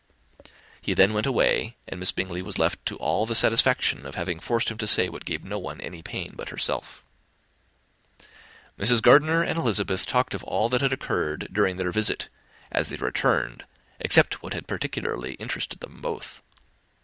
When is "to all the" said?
2.87-3.35